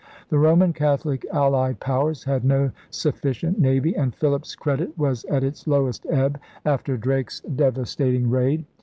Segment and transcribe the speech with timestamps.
[0.29, 5.67] The Roman Catholic allied powers had no sufficient navy, and Philip's credit was at its
[5.67, 8.65] lowest ebb after Drake's devastat ing raid.